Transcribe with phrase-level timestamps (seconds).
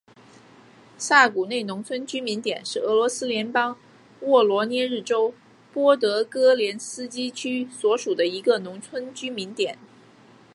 [0.97, 3.77] 萨古内农村居民点是俄罗斯联邦
[4.21, 5.31] 沃罗涅日州
[5.71, 9.77] 波德戈连斯基区所属的一个农村居民点。